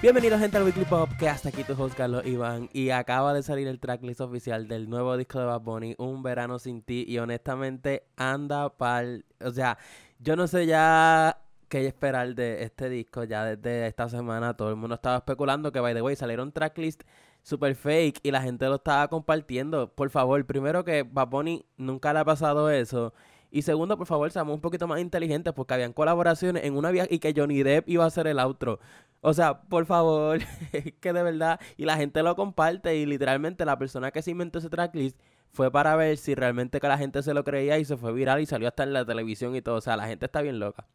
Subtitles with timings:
[0.00, 3.80] Bienvenidos gente al Weekly Podcast, aquí tu host Carlos Iván y acaba de salir el
[3.80, 8.68] tracklist oficial del nuevo disco de Bad Bunny, Un Verano Sin Ti y honestamente anda
[8.68, 9.24] pal...
[9.44, 9.76] O sea,
[10.20, 11.38] yo no sé ya
[11.68, 15.80] qué esperar de este disco, ya desde esta semana todo el mundo estaba especulando que
[15.80, 17.02] by the way salieron tracklist
[17.42, 19.92] super fake y la gente lo estaba compartiendo.
[19.92, 23.12] Por favor, primero que Bad Bunny nunca le ha pasado eso.
[23.50, 27.06] Y segundo, por favor, seamos un poquito más inteligentes porque habían colaboraciones en una vía
[27.08, 28.78] y que Johnny Depp iba a hacer el outro.
[29.20, 30.40] O sea, por favor,
[31.00, 31.58] que de verdad.
[31.76, 35.18] Y la gente lo comparte y literalmente la persona que se inventó ese tracklist
[35.50, 38.40] fue para ver si realmente que la gente se lo creía y se fue viral
[38.40, 39.76] y salió hasta en la televisión y todo.
[39.76, 40.86] O sea, la gente está bien loca.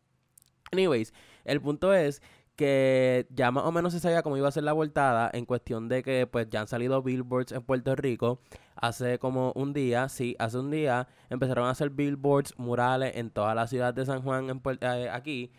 [0.71, 1.13] Anyways,
[1.45, 2.21] el punto es
[2.55, 5.89] que ya más o menos se sabía cómo iba a ser la voltada en cuestión
[5.89, 8.41] de que pues ya han salido billboards en Puerto Rico
[8.83, 13.55] hace como un día, sí, hace un día empezaron a hacer billboards murales en toda
[13.55, 15.51] la ciudad de San Juan en eh, aquí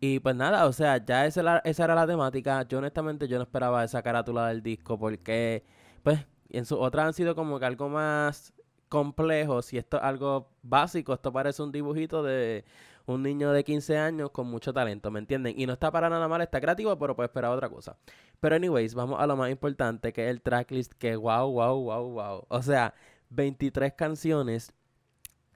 [0.00, 2.66] y pues nada, o sea, ya esa, esa era la temática.
[2.66, 5.64] Yo honestamente yo no esperaba esa carátula del disco porque,
[6.02, 8.52] pues, en su otras han sido como que algo más
[8.88, 9.62] complejo.
[9.62, 12.64] Si esto es algo básico, esto parece un dibujito de
[13.06, 15.54] un niño de 15 años con mucho talento, ¿me entienden?
[15.58, 17.96] Y no está para nada mal, está creativo, pero puede esperar otra cosa.
[18.40, 22.10] Pero anyways, vamos a lo más importante, que es el tracklist, que wow, wow, wow,
[22.10, 22.46] wow.
[22.48, 22.94] O sea,
[23.30, 24.72] 23 canciones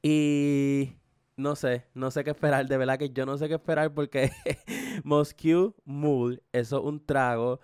[0.02, 0.92] y
[1.36, 2.67] no sé, no sé qué esperar.
[2.67, 4.30] De verdad que yo no sé qué esperar porque
[5.05, 7.61] Moscow Mule, eso es un trago.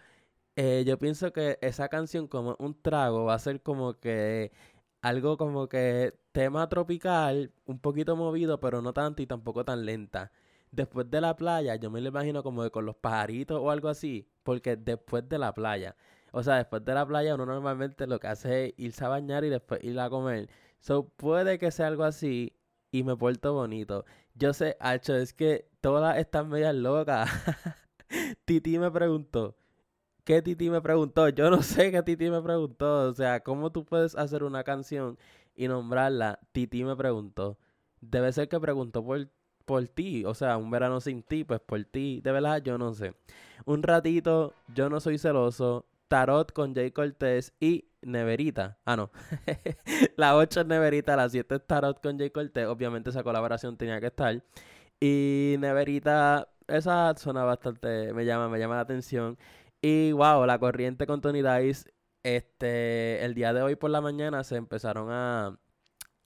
[0.56, 4.52] Eh, yo pienso que esa canción como un trago va a ser como que
[5.02, 10.32] algo como que tema tropical, un poquito movido, pero no tanto y tampoco tan lenta.
[10.70, 13.88] Después de la playa, yo me lo imagino como que con los pajaritos o algo
[13.88, 15.96] así, porque después de la playa.
[16.32, 19.44] O sea, después de la playa uno normalmente lo que hace es irse a bañar
[19.44, 20.48] y después ir a comer.
[20.80, 22.56] So, puede que sea algo así
[22.90, 24.04] y me porto bonito.
[24.34, 27.30] Yo sé, Hacho, es que todas están medias locas.
[28.46, 29.56] Titi me preguntó.
[30.24, 31.28] ¿Qué Titi me preguntó?
[31.30, 33.08] Yo no sé qué Titi me preguntó.
[33.08, 35.18] O sea, ¿cómo tú puedes hacer una canción
[35.54, 36.40] y nombrarla?
[36.52, 37.58] Titi me preguntó.
[38.00, 39.28] Debe ser que preguntó por,
[39.64, 40.24] por ti.
[40.24, 42.20] O sea, un verano sin ti, pues por ti.
[42.22, 43.14] De verdad, yo no sé.
[43.64, 45.86] Un ratito, yo no soy celoso.
[46.08, 48.78] Tarot con Jay Cortés y Neverita.
[48.84, 49.10] Ah, no.
[50.16, 52.66] la 8 es Neverita, la 7 es Tarot con Jay Cortés.
[52.66, 54.42] Obviamente esa colaboración tenía que estar.
[55.00, 59.38] Y Neverita, esa suena bastante, me llama, me llama la atención.
[59.80, 61.90] Y wow, la corriente con Tony Dice,
[62.22, 65.58] este, el día de hoy por la mañana se empezaron a,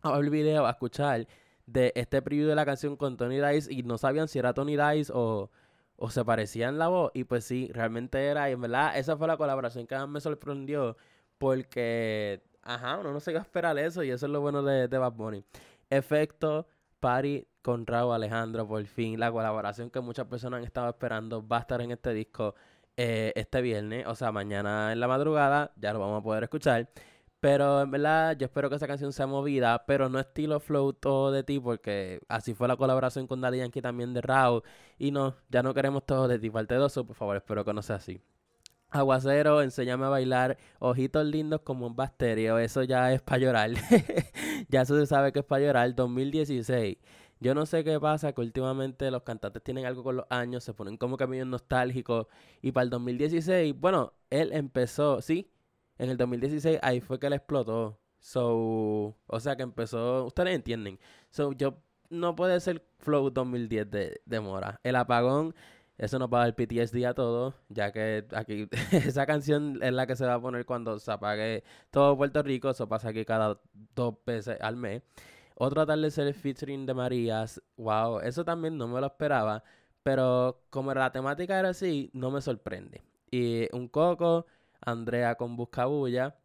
[0.03, 1.27] a ver el video, a escuchar
[1.67, 4.77] de este preview de la canción con Tony Dice y no sabían si era Tony
[4.77, 5.51] Dice o,
[5.97, 7.11] o se parecía en la voz.
[7.15, 8.49] Y pues sí, realmente era.
[8.49, 10.97] Y en verdad, esa fue la colaboración que más me sorprendió.
[11.39, 14.89] Porque, ajá, uno no se iba a esperar eso y eso es lo bueno de,
[14.89, 15.45] de Bad Bunny.
[15.91, 16.67] Efecto,
[17.01, 21.59] Party con Raúl Alejandro, por fin, la colaboración que muchas personas han estado esperando va
[21.59, 22.55] a estar en este disco
[22.97, 26.89] eh, este viernes, o sea, mañana en la madrugada, ya lo vamos a poder escuchar.
[27.41, 31.31] Pero en verdad, yo espero que esa canción sea movida, pero no estilo flow todo
[31.33, 34.63] de ti, porque así fue la colaboración con Daddy Yankee también de Raúl.
[34.99, 37.97] Y no, ya no queremos todo de ti, faltedoso, por favor, espero que no sea
[37.97, 38.21] así.
[38.91, 43.71] Aguacero, enséñame a bailar, ojitos lindos como un basterio, eso ya es para llorar.
[44.69, 45.95] ya se sabe que es para llorar.
[45.95, 46.97] 2016.
[47.41, 50.75] Yo no sé qué pasa, que últimamente los cantantes tienen algo con los años, se
[50.75, 52.27] ponen como que nostálgicos.
[52.63, 55.51] Y para el 2016, bueno, él empezó, sí,
[55.99, 58.01] en el 2016 ahí fue que él explotó.
[58.21, 60.99] So, o sea que empezó, ustedes entienden.
[61.31, 61.79] So, yo
[62.11, 64.81] no puede ser Flow 2010 de, de Mora.
[64.83, 65.55] El apagón
[65.99, 70.07] eso nos va a dar PTSD a todos, ya que aquí esa canción es la
[70.07, 72.71] que se va a poner cuando se apague todo Puerto Rico.
[72.71, 73.59] Eso pasa aquí cada
[73.95, 75.03] dos veces al mes.
[75.59, 77.63] Otro atardecer featuring de Marías.
[77.79, 79.65] Wow, eso también no me lo esperaba.
[80.03, 83.03] Pero como la temática era así, no me sorprende.
[83.31, 84.47] Y un coco,
[84.83, 86.37] Andrea con Buscabulla,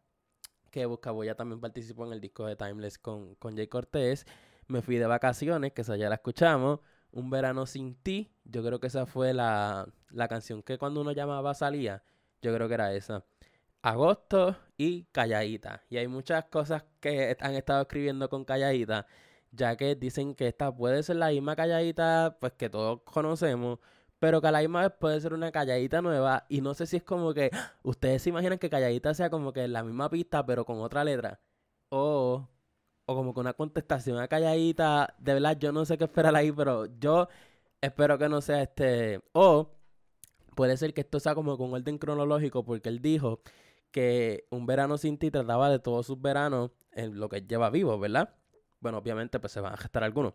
[0.70, 4.26] que Buscabulla también participó en el disco de Timeless con, con Jay Cortés.
[4.66, 6.80] Me fui de vacaciones, que eso ya la escuchamos.
[7.12, 8.32] Un verano sin ti.
[8.44, 12.02] Yo creo que esa fue la, la canción que cuando uno llamaba salía.
[12.40, 13.24] Yo creo que era esa.
[13.82, 15.82] Agosto y Calladita.
[15.90, 19.06] Y hay muchas cosas que han estado escribiendo con Calladita.
[19.50, 23.78] Ya que dicen que esta puede ser la misma Calladita pues que todos conocemos.
[24.18, 26.46] Pero que a la misma vez puede ser una calladita nueva.
[26.48, 27.50] Y no sé si es como que.
[27.82, 31.40] Ustedes se imaginan que calladita sea como que la misma pista, pero con otra letra.
[31.90, 32.48] O
[33.06, 35.14] o como que una contestación a calladita.
[35.18, 37.28] De verdad, yo no sé qué esperar ahí, pero yo
[37.80, 39.20] espero que no sea este.
[39.32, 39.70] O
[40.54, 43.40] puede ser que esto sea como con orden cronológico, porque él dijo
[43.92, 47.98] que un verano sin ti trataba de todos sus veranos en lo que lleva vivo,
[47.98, 48.34] ¿verdad?
[48.80, 50.34] Bueno, obviamente, pues se van a gestar algunos.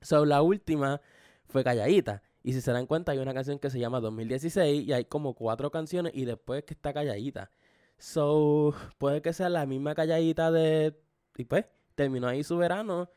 [0.00, 1.00] So, la última
[1.46, 2.22] fue calladita.
[2.42, 5.34] Y si se dan cuenta, hay una canción que se llama 2016 y hay como
[5.34, 7.50] cuatro canciones y después que está calladita.
[7.98, 10.96] So, puede que sea la misma calladita de...
[11.36, 13.10] Y pues, terminó ahí su verano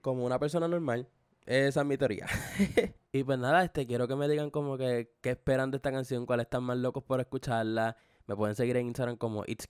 [0.00, 1.08] como una persona normal.
[1.46, 2.26] Esa es mi teoría.
[3.12, 6.26] y pues nada, este, quiero que me digan como que qué esperan de esta canción,
[6.26, 7.96] cuáles están más locos por escucharla.
[8.32, 9.66] Me pueden seguir en Instagram como It's.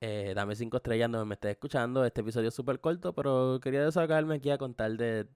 [0.00, 2.04] Eh, dame cinco estrellas donde me estés escuchando.
[2.04, 5.28] Este episodio es súper corto, pero quería desahogarme aquí a contar de,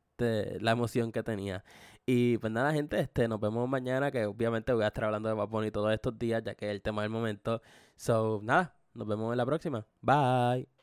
[0.60, 1.62] la emoción que tenía.
[2.04, 5.36] Y pues nada, gente, este, nos vemos mañana, que obviamente voy a estar hablando de
[5.36, 7.62] Bad todos estos días, ya que es el tema del momento.
[7.94, 9.86] So, nada, nos vemos en la próxima.
[10.02, 10.80] Bye.